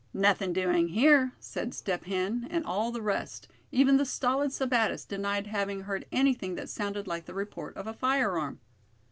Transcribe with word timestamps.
"Nothing 0.15 0.51
doing 0.51 0.87
here," 0.87 1.33
said 1.39 1.75
Step 1.75 2.05
Hen; 2.05 2.47
and 2.49 2.65
all 2.65 2.91
the 2.91 3.03
rest, 3.03 3.47
even 3.71 3.97
the 3.97 4.03
stolid 4.03 4.49
Sebattis, 4.49 5.05
denied 5.07 5.45
having 5.45 5.81
heard 5.81 6.07
anything 6.11 6.55
that 6.55 6.69
sounded 6.69 7.05
like 7.05 7.25
the 7.25 7.35
report 7.35 7.77
of 7.77 7.85
a 7.85 7.93
firearm. 7.93 8.59